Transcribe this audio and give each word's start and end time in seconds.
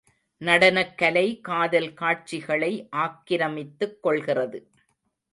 நடனக் 0.41 0.97
கலை 0.97 1.39
காதல் 1.41 1.93
காட்சிகளை 1.93 2.87
ஆக்கிரமித்துக் 2.89 4.03
கொள்கிறது. 4.03 4.59